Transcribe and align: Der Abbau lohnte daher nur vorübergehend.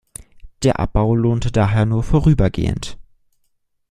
Der 0.63 0.79
Abbau 0.79 1.13
lohnte 1.13 1.51
daher 1.51 1.85
nur 1.85 2.01
vorübergehend. 2.01 2.97